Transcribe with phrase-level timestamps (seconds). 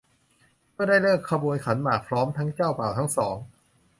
[0.73, 3.35] เมื่อได้ฤกษ์ขบวนขันหมากพร้อมทั้งเจ้าบ่าวทั้งสอง